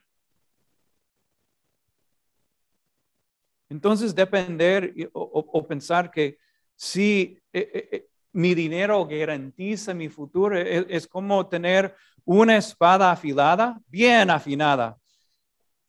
Entonces, 3.68 4.14
depender 4.14 4.94
o, 5.12 5.66
pensar 5.66 6.10
que 6.10 6.38
si 6.74 7.38
eh, 7.52 7.70
eh, 7.74 7.88
eh, 7.92 8.08
mi 8.32 8.54
dinero 8.54 9.06
garantiza 9.06 9.92
mi 9.92 10.08
futuro, 10.08 10.56
es, 10.56 10.86
es, 10.88 11.06
como 11.06 11.46
tener 11.48 11.94
una 12.24 12.56
espada 12.56 13.10
afilada, 13.10 13.80
bien 13.88 14.30
afinada, 14.30 14.98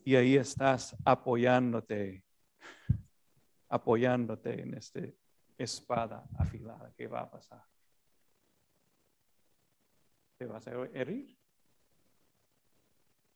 y 0.03 0.15
ahí 0.15 0.35
estás 0.35 0.95
apoyándote, 1.05 2.23
apoyándote 3.69 4.61
en 4.61 4.73
esta 4.73 5.01
espada 5.57 6.25
afilada. 6.37 6.91
¿Qué 6.97 7.07
va 7.07 7.21
a 7.21 7.29
pasar? 7.29 7.63
Te 10.37 10.45
vas 10.45 10.67
a 10.67 10.71
herir. 10.93 11.38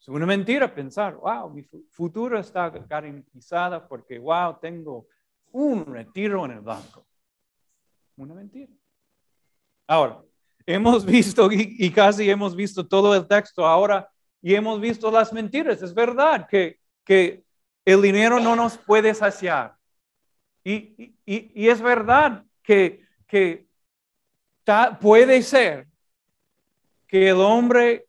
Es 0.04 0.10
una 0.10 0.26
mentira 0.26 0.76
pensar, 0.76 1.16
wow, 1.16 1.50
mi 1.50 1.64
futuro 1.90 2.38
está 2.38 2.70
garantizado 2.70 3.88
porque, 3.88 4.20
wow, 4.20 4.60
tengo 4.60 5.08
un 5.54 5.86
retiro 5.86 6.44
en 6.44 6.52
el 6.52 6.60
banco. 6.60 7.08
Una 8.18 8.34
mentira. 8.34 8.70
Ahora, 9.88 10.22
hemos 10.66 11.06
visto 11.06 11.50
y, 11.50 11.90
casi 11.92 12.30
hemos 12.30 12.54
visto 12.54 12.86
todo 12.86 13.16
el 13.16 13.26
texto 13.26 13.66
ahora 13.66 14.12
y 14.42 14.54
hemos 14.54 14.82
visto 14.82 15.10
las 15.10 15.32
mentiras. 15.32 15.82
Es 15.82 15.94
verdad 15.94 16.50
que, 16.50 16.82
que 17.06 17.46
el 17.86 18.02
dinero 18.02 18.42
no 18.42 18.58
nos 18.58 18.78
puede 18.78 19.14
saciar. 19.14 19.78
Y, 20.66 21.16
y, 21.26 21.70
es 21.70 21.82
verdad 21.82 22.44
que, 22.62 23.06
que 23.26 23.70
puede 25.00 25.42
ser 25.44 25.88
que 27.08 27.30
el 27.30 27.38
hombre 27.38 28.06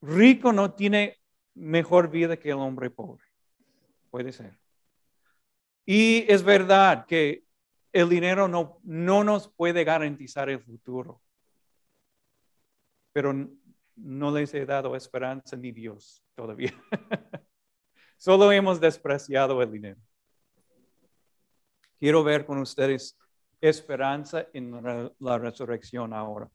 rico 0.00 0.50
no 0.50 0.72
tiene 0.72 1.18
mejor 1.54 2.10
vida 2.10 2.36
que 2.36 2.50
el 2.50 2.58
hombre 2.58 2.90
pobre. 2.90 3.24
Puede 4.10 4.32
ser. 4.32 4.58
Y 5.86 6.24
es 6.28 6.42
verdad 6.42 7.06
que 7.06 7.44
el 7.92 8.08
dinero 8.08 8.48
no, 8.48 8.80
no 8.82 9.22
nos 9.22 9.48
puede 9.48 9.84
garantizar 9.84 10.48
el 10.48 10.60
futuro. 10.60 11.20
Pero 13.12 13.32
no 13.96 14.30
les 14.32 14.52
he 14.54 14.66
dado 14.66 14.96
esperanza 14.96 15.56
ni 15.56 15.70
Dios 15.70 16.24
todavía. 16.34 16.74
Solo 18.16 18.50
hemos 18.50 18.80
despreciado 18.80 19.62
el 19.62 19.70
dinero. 19.70 20.00
Quiero 21.98 22.24
ver 22.24 22.44
con 22.44 22.58
ustedes 22.58 23.16
esperanza 23.60 24.48
en 24.52 24.72
la 25.20 25.38
resurrección 25.38 26.12
ahora. 26.12 26.50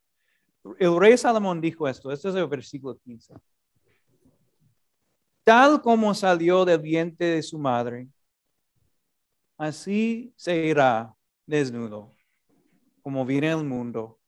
El 0.78 1.00
rey 1.00 1.18
Salomón 1.18 1.62
dijo 1.62 1.88
esto, 1.88 2.12
este 2.12 2.30
es 2.30 2.36
el 2.36 2.48
versículo 2.48 2.98
15 3.00 3.34
tal 5.50 5.82
como 5.82 6.14
salió 6.14 6.64
del 6.64 6.80
vientre 6.80 7.26
de 7.26 7.42
su 7.42 7.58
madre, 7.58 8.08
así 9.58 10.32
se 10.38 10.56
irá 10.68 11.12
desnudo, 11.48 12.16
como 13.02 13.26
viene 13.26 13.50
el 13.50 13.64
mundo, 13.64 14.20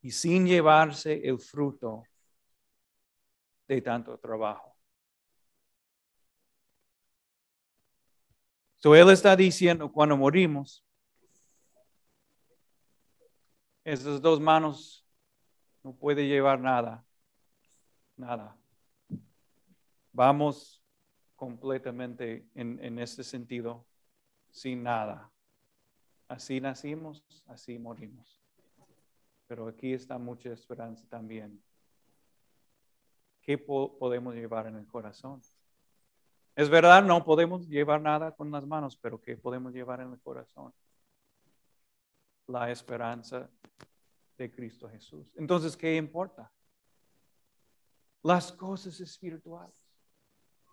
y 0.00 0.10
sin 0.10 0.46
llevarse 0.46 1.20
el 1.22 1.38
fruto 1.38 2.04
de 3.68 3.82
tanto 3.82 4.16
trabajo. 4.16 4.74
So 8.78 8.94
él 8.94 9.10
está 9.10 9.36
diciendo, 9.36 9.92
cuando 9.92 10.16
morimos, 10.16 10.82
esas 13.84 14.18
dos 14.22 14.40
manos 14.40 15.06
no 15.82 15.94
puede 15.94 16.26
llevar 16.26 16.58
nada, 16.58 17.04
nada 18.16 18.56
vamos 20.16 20.82
completamente 21.36 22.48
en, 22.54 22.82
en 22.82 22.98
este 22.98 23.22
sentido 23.22 23.86
sin 24.50 24.82
nada. 24.82 25.30
Así 26.26 26.60
nacimos, 26.60 27.22
así 27.46 27.78
morimos. 27.78 28.42
Pero 29.46 29.68
aquí 29.68 29.92
está 29.92 30.18
mucha 30.18 30.50
esperanza 30.50 31.06
también. 31.08 31.62
¿Qué 33.42 33.58
podemos 33.58 34.34
llevar 34.34 34.66
en 34.66 34.76
el 34.76 34.86
corazón? 34.86 35.40
Es 36.56 36.70
verdad, 36.70 37.04
no 37.04 37.22
podemos 37.22 37.68
llevar 37.68 38.00
nada 38.00 38.34
con 38.34 38.50
las 38.50 38.66
manos, 38.66 38.96
pero 38.96 39.20
¿qué 39.20 39.36
podemos 39.36 39.72
llevar 39.74 40.00
en 40.00 40.12
el 40.12 40.20
corazón? 40.20 40.72
La 42.46 42.70
esperanza 42.70 43.48
de 44.38 44.50
Cristo 44.50 44.88
Jesús. 44.88 45.32
Entonces, 45.36 45.76
¿qué 45.76 45.94
importa? 45.96 46.50
Las 48.22 48.50
cosas 48.50 48.98
espirituales. 48.98 49.85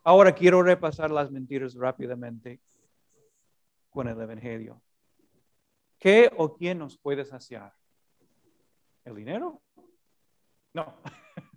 Ahora 0.03 0.33
quiero 0.33 0.61
repasar 0.61 1.11
las 1.11 1.31
mentiras 1.31 1.75
rápidamente 1.75 2.59
con 3.89 4.07
el 4.07 4.19
Evangelio. 4.19 4.81
¿Qué 5.97 6.29
o 6.35 6.53
quién 6.53 6.79
nos 6.79 6.97
puede 6.97 7.23
saciar? 7.23 7.73
¿El 9.05 9.15
dinero? 9.15 9.61
No. 10.73 10.97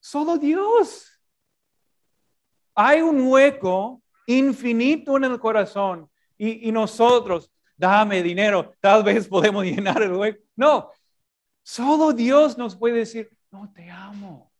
Solo 0.00 0.36
Dios. 0.36 1.12
Hay 2.74 3.00
un 3.00 3.26
hueco 3.26 4.02
infinito 4.26 5.16
en 5.16 5.24
el 5.24 5.40
corazón 5.40 6.10
y, 6.36 6.70
nosotros, 6.70 7.50
dame 7.76 8.22
dinero, 8.22 8.74
tal 8.80 9.02
vez 9.02 9.26
podemos 9.26 9.64
llenar 9.64 10.02
el 10.02 10.12
hueco. 10.12 10.42
No, 10.54 10.90
solo 11.62 12.12
Dios 12.12 12.58
nos 12.58 12.76
puede 12.76 12.98
decir, 12.98 13.30
no 13.50 13.72
te 13.72 13.88
amo. 13.90 14.52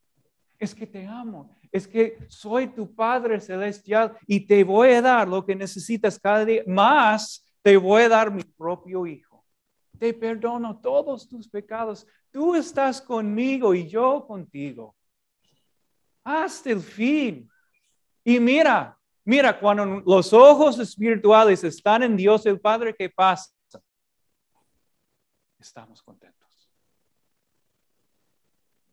Es 0.58 0.74
que 0.74 0.86
te 0.86 1.06
amo 1.06 1.56
es 1.76 1.86
que 1.86 2.18
soy 2.28 2.68
tu 2.68 2.94
Padre 2.94 3.40
Celestial 3.40 4.16
y 4.26 4.40
te 4.40 4.64
voy 4.64 4.90
a 4.90 5.02
dar 5.02 5.28
lo 5.28 5.44
que 5.44 5.54
necesitas 5.54 6.18
cada 6.18 6.44
día, 6.44 6.62
más 6.66 7.44
te 7.62 7.76
voy 7.76 8.02
a 8.02 8.08
dar 8.08 8.30
mi 8.30 8.42
propio 8.42 9.06
hijo. 9.06 9.44
Te 9.98 10.12
perdono 10.12 10.78
todos 10.78 11.28
tus 11.28 11.48
pecados. 11.48 12.06
Tú 12.30 12.54
estás 12.54 13.00
conmigo 13.00 13.74
y 13.74 13.88
yo 13.88 14.26
contigo. 14.26 14.94
Hasta 16.22 16.70
el 16.70 16.80
fin. 16.80 17.48
Y 18.24 18.40
mira, 18.40 18.98
mira, 19.24 19.58
cuando 19.58 19.84
los 20.06 20.32
ojos 20.32 20.78
espirituales 20.78 21.64
están 21.64 22.02
en 22.02 22.16
Dios 22.16 22.44
el 22.46 22.60
Padre, 22.60 22.94
¿qué 22.96 23.08
pasa? 23.08 23.52
Estamos 25.58 26.02
contentos. 26.02 26.45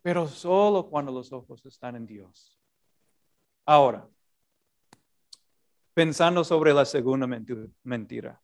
Pero 0.04 0.28
solo 0.28 0.88
cuando 0.90 1.12
los 1.12 1.32
ojos 1.32 1.66
están 1.66 1.96
en 1.96 2.06
Dios. 2.06 2.60
Ahora, 3.66 4.08
pensando 5.94 6.44
sobre 6.44 6.74
la 6.74 6.84
segunda 6.84 7.26
mentira, 7.84 8.42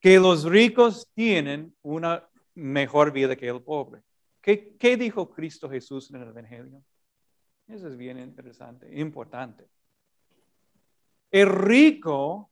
que 0.00 0.18
los 0.18 0.44
ricos 0.44 1.08
tienen 1.14 1.74
una 1.82 2.28
mejor 2.54 3.12
vida 3.12 3.36
que 3.36 3.48
el 3.48 3.62
pobre. 3.62 4.02
¿Qué, 4.40 4.76
¿Qué, 4.76 4.96
dijo 4.96 5.30
Cristo 5.30 5.70
Jesús 5.70 6.10
en 6.10 6.22
el 6.22 6.28
Evangelio? 6.28 6.82
Eso 7.68 7.86
es 7.86 7.96
bien 7.96 8.18
interesante, 8.18 8.88
importante. 8.98 9.68
El 11.30 11.48
rico, 11.48 12.50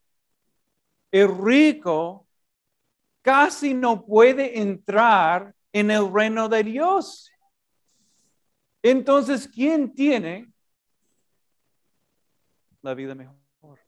el 1.10 1.36
rico 1.36 2.28
casi 3.22 3.74
no 3.74 4.04
puede 4.04 4.60
entrar 4.60 5.54
en 5.74 5.90
el 5.90 6.10
reino 6.10 6.48
de 6.48 6.62
Dios. 6.64 7.30
Entonces, 8.80 9.46
¿quién 9.46 9.92
tiene 9.92 10.54
la 12.84 12.94
vida 12.94 13.14
mejor. 13.14 13.80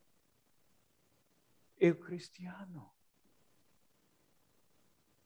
El 1.76 1.98
cristiano. 1.98 2.94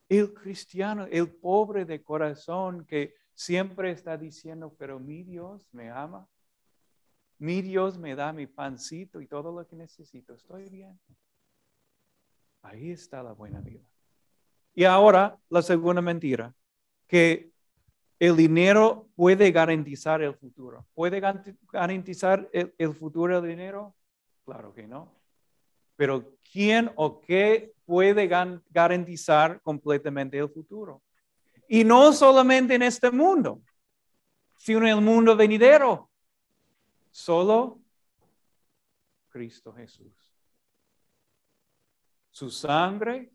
El 0.08 0.34
cristiano, 0.34 1.06
el 1.06 1.32
pobre 1.32 1.84
de 1.84 2.02
corazón 2.02 2.84
que 2.84 3.14
siempre 3.32 3.92
está 3.92 4.16
diciendo, 4.18 4.74
pero 4.76 4.98
mi 4.98 5.22
Dios 5.22 5.72
me 5.72 5.88
ama. 5.88 6.28
Mi 7.38 7.62
Dios 7.62 7.96
me 7.96 8.16
da 8.16 8.32
mi 8.32 8.48
pancito 8.48 9.20
y 9.20 9.28
todo 9.28 9.52
lo 9.52 9.66
que 9.66 9.76
necesito. 9.76 10.34
Estoy 10.34 10.68
bien. 10.68 11.00
Ahí 12.62 12.90
está 12.90 13.22
la 13.22 13.32
buena 13.32 13.60
vida. 13.60 13.89
Y 14.74 14.84
ahora 14.84 15.38
la 15.48 15.62
segunda 15.62 16.00
mentira, 16.00 16.54
que 17.06 17.50
el 18.20 18.36
dinero 18.36 19.08
puede 19.16 19.50
garantizar 19.50 20.22
el 20.22 20.34
futuro. 20.34 20.86
¿Puede 20.94 21.20
garantizar 21.20 22.48
el, 22.52 22.94
futuro 22.94 23.40
del 23.40 23.50
dinero? 23.50 23.96
Claro 24.44 24.74
que 24.74 24.86
no. 24.86 25.14
Pero 25.96 26.34
¿quién 26.52 26.92
o 26.96 27.20
qué 27.20 27.74
puede 27.86 28.28
garantizar 28.28 29.60
completamente 29.62 30.38
el 30.38 30.50
futuro? 30.50 31.02
Y 31.66 31.82
no 31.82 32.12
solamente 32.12 32.74
en 32.74 32.82
este 32.82 33.10
mundo, 33.10 33.62
sino 34.58 34.80
en 34.80 34.88
el 34.88 35.00
mundo 35.00 35.34
venidero. 35.34 36.10
Solo 37.10 37.80
Cristo 39.30 39.72
Jesús. 39.72 40.36
Su 42.30 42.50
sangre 42.50 43.32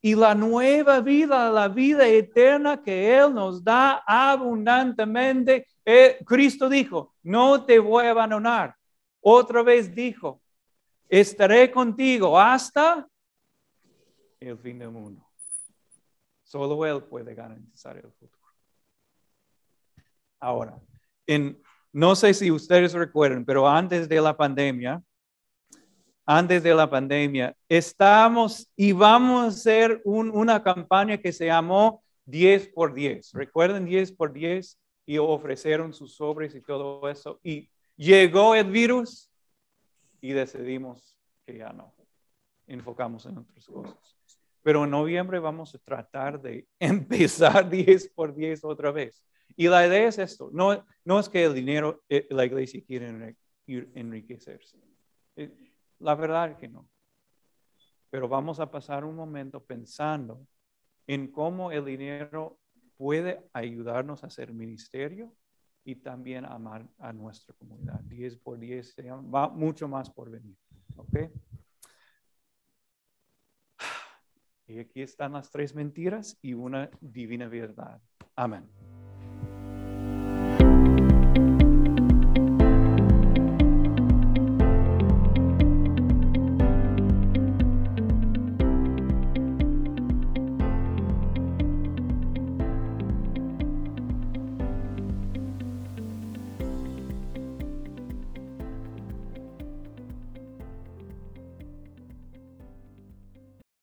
y 0.00 0.14
la 0.14 0.34
nueva 0.34 1.00
vida, 1.00 1.50
la 1.50 1.68
vida 1.68 2.06
eterna 2.06 2.80
que 2.82 3.16
Él 3.16 3.34
nos 3.34 3.62
da 3.62 4.02
abundantemente. 4.06 5.66
Eh, 5.84 6.18
Cristo 6.24 6.68
dijo, 6.68 7.14
no 7.22 7.64
te 7.64 7.78
voy 7.78 8.06
a 8.06 8.10
abandonar. 8.10 8.76
Otra 9.20 9.62
vez 9.62 9.92
dijo, 9.94 10.40
estaré 11.08 11.70
contigo 11.70 12.38
hasta 12.38 13.08
el 14.38 14.56
fin 14.58 14.78
del 14.78 14.90
mundo. 14.90 15.26
Solo 16.44 16.86
Él 16.86 17.02
puede 17.02 17.34
garantizar 17.34 17.96
el 17.96 18.10
futuro. 18.12 18.38
Ahora, 20.40 20.80
no 21.92 22.14
sé 22.14 22.32
si 22.32 22.50
ustedes 22.50 22.92
recuerdan, 22.92 23.44
pero 23.44 23.68
antes 23.68 24.08
de 24.08 24.20
la 24.20 24.36
pandemia, 24.36 25.02
antes 26.30 26.62
de 26.62 26.74
la 26.74 26.90
pandemia, 26.90 27.56
estamos 27.70 28.70
y 28.76 28.92
vamos 28.92 29.44
a 29.44 29.48
hacer 29.48 30.02
una 30.04 30.62
campaña 30.62 31.16
que 31.16 31.32
se 31.32 31.46
llamó 31.46 32.04
10 32.26 32.68
por 32.68 32.92
10. 32.92 33.32
¿Recuerdan 33.32 33.86
10 33.86 34.12
por 34.12 34.34
10? 34.34 34.78
Y 35.06 35.16
ofrecieron 35.16 35.94
sus 35.94 36.16
sobres 36.16 36.54
y 36.54 36.60
todo 36.60 37.08
eso. 37.08 37.40
Y 37.42 37.70
llegó 37.96 38.54
el 38.54 38.70
virus 38.70 39.30
y 40.20 40.32
decidimos 40.32 41.16
que 41.46 41.56
ya 41.56 41.72
no. 41.72 41.94
Enfocamos 42.66 43.24
en 43.24 43.38
otras 43.38 43.64
cosas. 43.64 44.18
Pero 44.62 44.84
en 44.84 44.90
noviembre 44.90 45.38
vamos 45.38 45.74
a 45.74 45.78
tratar 45.78 46.42
de 46.42 46.68
empezar 46.78 47.70
10 47.70 48.10
por 48.10 48.34
10 48.34 48.64
otra 48.64 48.90
vez. 48.90 49.24
Y 49.56 49.66
la 49.68 49.86
idea 49.86 50.06
es 50.06 50.18
esto, 50.18 50.50
no, 50.52 50.84
no 51.06 51.18
es 51.18 51.30
que 51.30 51.42
el 51.42 51.54
dinero, 51.54 52.02
eh, 52.10 52.26
la 52.28 52.44
iglesia 52.44 52.82
quiere 52.86 53.34
enriquecerse. 53.66 54.76
La 56.00 56.14
verdad 56.14 56.56
que 56.56 56.68
no. 56.68 56.88
Pero 58.10 58.28
vamos 58.28 58.60
a 58.60 58.70
pasar 58.70 59.04
un 59.04 59.14
momento 59.14 59.62
pensando 59.62 60.46
en 61.06 61.30
cómo 61.30 61.72
el 61.72 61.84
dinero 61.84 62.58
puede 62.96 63.48
ayudarnos 63.52 64.24
a 64.24 64.28
hacer 64.28 64.52
ministerio 64.52 65.34
y 65.84 65.96
también 65.96 66.44
amar 66.44 66.86
a 66.98 67.12
nuestra 67.12 67.54
comunidad. 67.54 68.00
10 68.00 68.36
por 68.36 68.58
10 68.58 68.94
va 69.32 69.48
mucho 69.48 69.88
más 69.88 70.10
por 70.10 70.30
venir. 70.30 70.56
¿Ok? 70.96 71.30
Y 74.66 74.78
aquí 74.80 75.00
están 75.00 75.32
las 75.32 75.50
tres 75.50 75.74
mentiras 75.74 76.38
y 76.42 76.52
una 76.52 76.90
divina 77.00 77.48
verdad. 77.48 78.02
Amén. 78.36 78.68